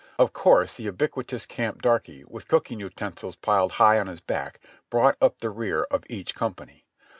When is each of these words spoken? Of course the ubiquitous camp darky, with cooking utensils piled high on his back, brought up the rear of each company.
Of 0.17 0.33
course 0.33 0.77
the 0.77 0.83
ubiquitous 0.85 1.45
camp 1.45 1.83
darky, 1.83 2.23
with 2.27 2.47
cooking 2.47 2.79
utensils 2.79 3.35
piled 3.35 3.73
high 3.73 3.99
on 3.99 4.07
his 4.07 4.19
back, 4.19 4.59
brought 4.89 5.15
up 5.21 5.37
the 5.37 5.51
rear 5.51 5.83
of 5.91 6.05
each 6.09 6.33
company. 6.33 6.85